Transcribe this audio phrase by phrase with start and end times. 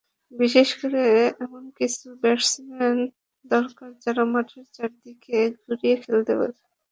[0.31, 1.03] বিশেষ করে
[1.43, 2.97] এমন কিছু ব্যাটসম্যান
[3.45, 6.55] দরকার, যারা মাঠের চারদিকে ঘুরিয়ে খেলতে পারে।